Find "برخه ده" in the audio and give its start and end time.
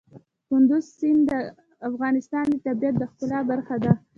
3.51-3.91